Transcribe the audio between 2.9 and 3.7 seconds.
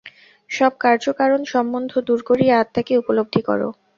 উপলব্ধি কর।